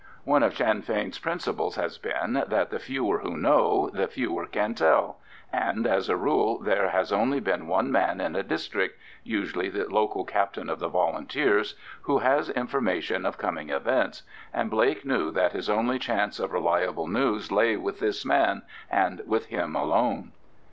[0.23, 4.73] One of Sinn Fein's principles has been that the fewer who know the fewer can
[4.73, 5.19] tell,
[5.53, 10.25] and, as a rule, there has only been one man in a district—usually the local
[10.25, 15.99] captain of the Volunteers—who has information of coming events; and Blake knew that his only
[15.99, 20.31] chance of reliable news lay with this man, and with him alone.